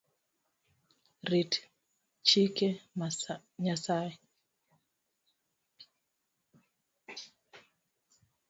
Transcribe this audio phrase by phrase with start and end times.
[1.31, 1.53] Rit
[2.27, 2.69] chike
[3.63, 4.13] Nyasaye